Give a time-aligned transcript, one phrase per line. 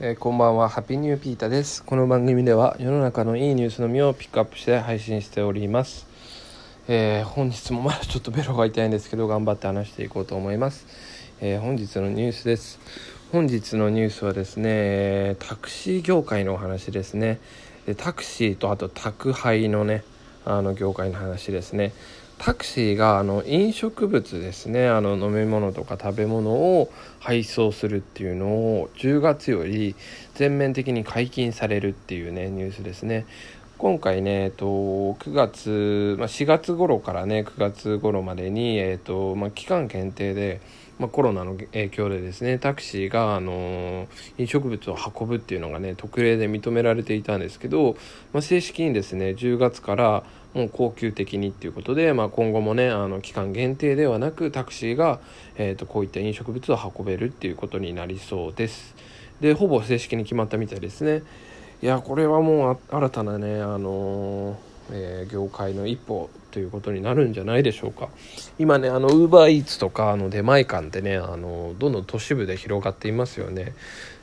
[0.00, 0.68] えーこんばんは。
[0.68, 1.84] ハッピーニューピータです。
[1.84, 6.06] この番組では世の中のいいニュースのみをピックアップして配信しております、
[6.88, 10.86] えー本日もまだちょっとベロが痛いんですけど頑張って話していこうと思います、
[11.40, 12.80] えー本日のニュースです。
[13.32, 17.38] 本日のニュースはですねタクシー業界のお話ですね。
[17.86, 20.04] でタクシーとあと宅配のね
[20.44, 21.92] あの業界の話ですね。
[22.38, 26.90] タクシーがあの飲食物ですねあの飲み物とか食べ物を
[27.20, 29.94] 配送するっていうのを10月より
[30.34, 33.26] 全面的に解禁されるっていうねニュースですね。
[33.82, 40.60] 今回ね、えっと、9月、まあ、4月頃からね9月頃までに、えっとまあ、期間限定で、
[41.00, 44.06] まあ、コロナの影響でですねタクシーが、あの
[44.38, 47.96] 飲食物を運ぶっていうのがね特例で認められていたんですけど、
[48.32, 50.22] まあ、正式にですね10月から
[50.54, 55.18] もう恒久的にっていうことで、まあ、今後もねあの期間限定ではなくタクシーが、
[55.56, 58.94] えー、とこういった飲食物を運べるっていうことになりそうです。
[59.40, 61.24] でほぼ正式に決まったみたいですね。
[61.82, 64.56] いやこれはもう新たなねあのー
[64.92, 68.08] えー業界の一歩ということになるんじゃないでしょうか
[68.58, 73.72] 今ねあのウーバーイーツとかあの出前館ってねあのどんどん都市部で広がっていますよね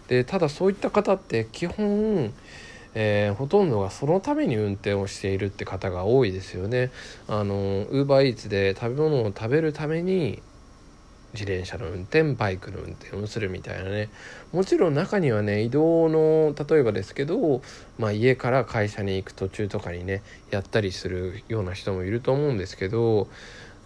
[0.07, 2.31] でただそういった方って基本
[2.93, 6.89] えーほとんどがそのために運転をしているって方が多いですよね。
[7.27, 7.55] あの
[7.91, 10.41] ウーバーイーツで食べ物を食べるために
[11.33, 14.09] 自転車の運転バイクの運転をするみたいなね
[14.51, 17.61] もちろん中にはね移動の例えばですけど、
[17.97, 23.27] まあ、家から会社に行く途中とかにねやったりするような人もいると思うんですけど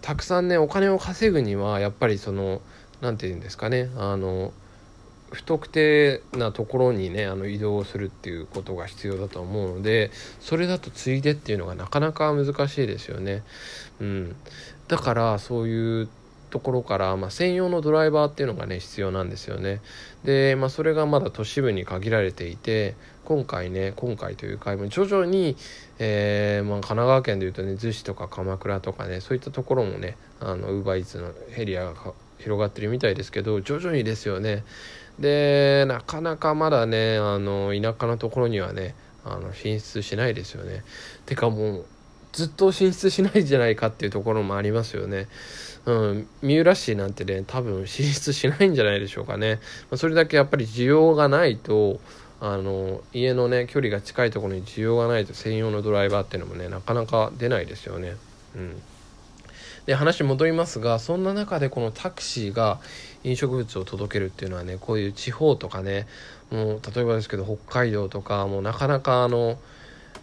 [0.02, 2.61] たくさんねお金を稼ぐにはやっぱりその
[3.02, 4.53] 何て言うんですかねあの
[5.33, 13.44] 不特定なところにねあの移動するっていうことが必要だと思うのでそれだとついでっていうのがなかなか難しいですよね。
[14.00, 14.35] うん、
[14.88, 16.09] だからそういう
[16.53, 19.81] ところから、まあ、専用のドライバーっていうのがね必要なんですよね。
[20.23, 22.93] で、まあ、それがまだ都市部に限られていて
[23.25, 25.57] 今回ね今回という回も徐々に、
[25.97, 34.63] えーまあ、神奈川県でいうとね逗子とか鎌倉とかねそういったところもねあのウーバーイーツのエリアが広がってるみたいですけど徐々にですよね。
[35.19, 38.94] でなかなかまだねあの田舎のところにはね
[39.25, 40.83] あの進出しないですよね。
[41.25, 41.85] てかもう
[42.33, 45.27] ずっと進出しないんじゃないかっていうところもありますよね。
[45.85, 49.59] うん、三浦市なんてね多分進出しないんじゃないでしょうかね。
[49.91, 51.99] まそれだけやっぱり需要がないと
[52.41, 58.16] あの家のね距離が近いところに需要がないと専用のドライバーっていうのもねなかなか出ないですよね。
[58.55, 58.81] うん
[59.85, 62.79] で話戻りますがそんな中でこのタクシーが
[63.23, 66.07] 飲食物を届けるっていうのはねこういう地方とかね
[66.51, 69.57] もう例えばですけど北海道とかもうなかなかあの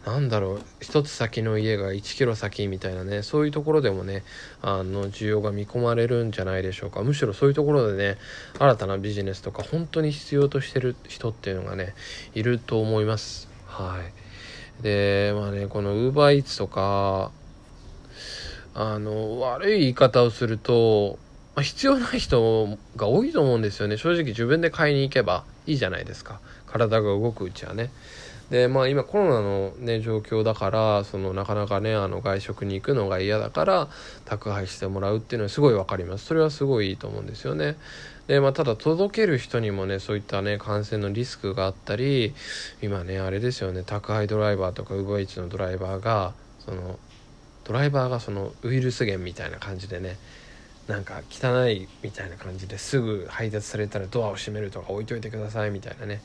[0.05, 4.23] なんだろう一つ先の家が1キロ先みたいなねそういうところでもね
[4.63, 7.03] あの需要が見込まれるんじゃないでしょうか。
[7.03, 8.17] むしろそういうところでね
[8.59, 11.95] 新たなビジネスとか本当に必要としてる人っていうのがね
[12.35, 13.49] いると思います。
[13.67, 14.01] は
[14.81, 14.83] い。
[14.83, 17.31] でまあねこのウーバーイーツとか
[18.75, 21.19] あの悪い言い方をすると、
[21.55, 23.99] まあ、必要ない人が多いと思うんですよね。
[23.99, 25.45] 正直自分で買いに行けば。
[25.71, 26.41] いいじゃないですか。
[26.67, 27.91] 体が動くうちはね。
[28.51, 33.89] でまあ今コロナのね状況だからそのなかなかねあの外食に行くのが嫌だから
[34.25, 36.27] 宅配してもらうっていうのはすごい分かります。
[36.27, 37.77] それはすごいいいと思うんですよね。
[38.27, 42.35] でまあただ届ける人にもねそういったね感染のリスクがあったり
[42.83, 43.85] 今ねあれですよね。
[43.85, 46.99] 宅配ドライバーとかウーバーイーツのドライバーがその
[47.63, 50.17] ドライバーがそのウイルス源みたいな感じでね
[50.89, 56.23] なんか汚いみたいな感じですぐ配達されたらドアを閉めるとか置いといてくださいみたいなね。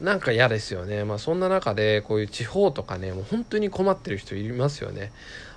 [0.00, 1.04] なんか嫌ですよね。
[1.04, 5.12] まあそんな中でこういう地方とかねもう本当に困ってる人いますよね。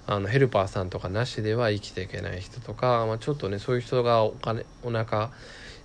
[0.05, 5.31] あのヘルパーさんとかなしでは生きていけない人とか、まあ、ちょっとねそういう人がお金お腹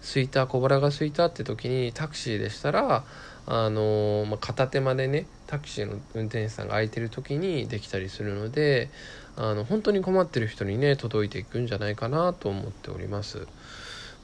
[0.01, 3.05] すいた小腹が空いたって時にタクシーでしたら
[3.47, 8.89] あのまあ、片手間でねタクシーの運転手さんが空いてる時にできたりするので
[9.37, 13.47] あの本当に困ってる人にね届いていくんじゃないかなと思っております。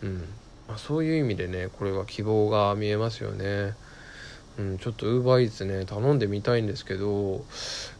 [0.03, 0.25] うん
[0.69, 3.75] まあ、そういう意味でねこれは希望が見えますよね。
[4.59, 7.44] うん、ちょっとウーバーイーツね頼んでみたいんですけど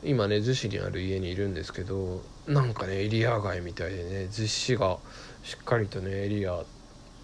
[0.03, 4.99] 今ね逗子にある家にいるんですけどなんかねエリア外みたいでね逗子が
[5.44, 6.64] しっかりとねエリア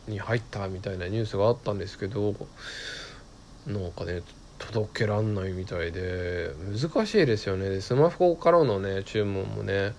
[0.06, 2.34] に入ったみたいなニュースがあったんですけど
[3.66, 4.22] なんかね
[4.58, 7.80] 届けらんないみたいで難しいですよね。
[7.80, 9.92] スマホからのね注文もね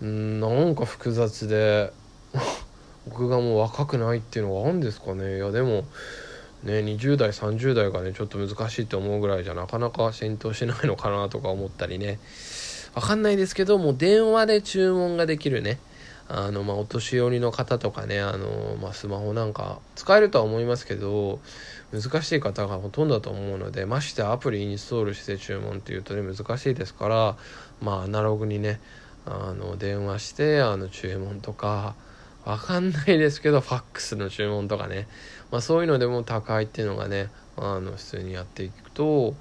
[0.00, 1.92] うんなんか複雑で
[3.08, 5.36] 僕がもう若くないっていうのがあるんですかね。
[5.36, 5.84] いやでも
[6.62, 12.18] ね20代30代がねちょっと難しいと思うぐらいじゃなかなか浸透しないのかなとか思ったりね。
[12.94, 15.78] わかんないですけどもう電話で注文ができるね。
[16.28, 21.40] あの、まあ、お年寄りの方とかねあの、まあ、スマホなんか使えるとは思いますけど
[21.92, 27.36] 難しい方がほとんどだと思うのでましてアプリインストールして注文っていうとね難しいですから
[27.80, 28.80] まあアナログにね
[29.26, 31.94] あの電話してあの注文とか
[32.44, 35.06] わかんないですけどファックスの注文とかね、
[35.50, 39.34] まあ、そういうのでも高いっていうのがねあの普通にやっていくと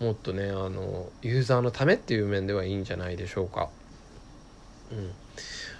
[0.00, 3.68] もっとねあのユーザーのためっていう面ではいいんじゃないでしょうか。
[4.90, 5.12] うん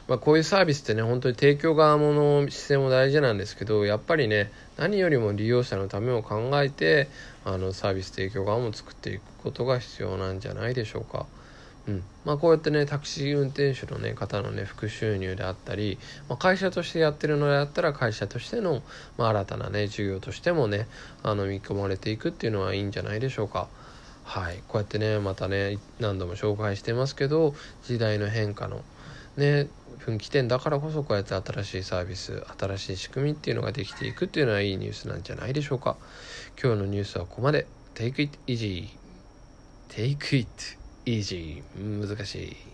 [0.06, 7.08] まあ、こういうサービスってね本当に提供側もの姿勢も大事なんですけどやっぱりね何よりも利用者のためを考えて
[7.44, 11.26] あのサービス提供側も作っていくことが必要なんじゃないでしょうか。
[11.86, 15.98] うんまあ、こうやってねタクシー運転手の、ね、方のね副収入であったり、
[16.30, 18.82] まあ、会社としてやってるのであったら会社としての、
[19.18, 20.86] まあ、新たなね事業としてもね
[21.22, 23.68] あの見込まれていくっていうのはいいんじゃないでしょうか。
[24.24, 28.80] はい、こうやってねまたね何度も紹介してますけど時代の変化の
[29.36, 29.68] ね
[30.04, 35.96] 分岐点だからこそこうやって新しいサービス新しい仕組みっていうのができていくっていうのはいいニュースなんじゃないでしょうか。
[36.62, 37.66] 今日のニュースはここまで。
[37.94, 38.88] Take it easy
[39.88, 40.48] Take it
[41.06, 42.56] easy 難しい。